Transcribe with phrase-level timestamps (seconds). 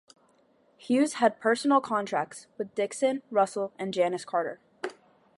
[0.79, 4.59] Hughes had personal contracts with Dixon, Russell, and Janis Carter.